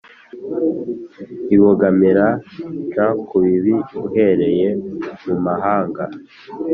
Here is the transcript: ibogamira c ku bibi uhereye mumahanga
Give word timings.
ibogamira 1.55 2.27
c 2.93 2.95
ku 3.27 3.35
bibi 3.43 3.75
uhereye 4.05 4.67
mumahanga 5.25 6.03